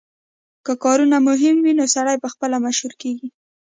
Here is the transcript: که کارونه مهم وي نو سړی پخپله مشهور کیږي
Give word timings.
که 0.65 0.73
کارونه 0.83 1.17
مهم 1.27 1.57
وي 1.65 1.73
نو 1.79 1.85
سړی 1.95 2.17
پخپله 2.23 2.57
مشهور 2.65 2.93
کیږي 3.01 3.27